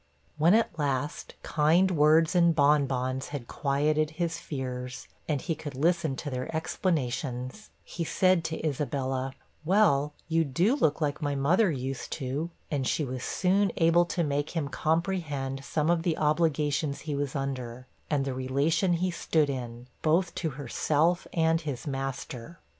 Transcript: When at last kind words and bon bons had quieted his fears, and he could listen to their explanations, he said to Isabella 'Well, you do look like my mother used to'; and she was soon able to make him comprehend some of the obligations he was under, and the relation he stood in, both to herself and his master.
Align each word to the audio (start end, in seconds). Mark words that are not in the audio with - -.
When 0.39 0.55
at 0.55 0.79
last 0.79 1.35
kind 1.43 1.91
words 1.91 2.33
and 2.33 2.55
bon 2.55 2.87
bons 2.87 3.27
had 3.27 3.47
quieted 3.47 4.09
his 4.17 4.39
fears, 4.39 5.07
and 5.27 5.39
he 5.39 5.53
could 5.53 5.75
listen 5.75 6.15
to 6.15 6.31
their 6.31 6.55
explanations, 6.55 7.69
he 7.83 8.03
said 8.03 8.43
to 8.45 8.57
Isabella 8.65 9.33
'Well, 9.63 10.13
you 10.27 10.43
do 10.43 10.75
look 10.75 11.01
like 11.01 11.21
my 11.21 11.35
mother 11.35 11.69
used 11.69 12.09
to'; 12.13 12.49
and 12.71 12.87
she 12.87 13.05
was 13.05 13.23
soon 13.23 13.71
able 13.77 14.05
to 14.05 14.23
make 14.23 14.55
him 14.57 14.69
comprehend 14.69 15.63
some 15.63 15.91
of 15.91 16.01
the 16.01 16.17
obligations 16.17 17.01
he 17.01 17.13
was 17.13 17.35
under, 17.35 17.85
and 18.09 18.25
the 18.25 18.33
relation 18.33 18.93
he 18.93 19.11
stood 19.11 19.51
in, 19.51 19.85
both 20.01 20.33
to 20.33 20.49
herself 20.57 21.27
and 21.31 21.61
his 21.61 21.85
master. 21.85 22.57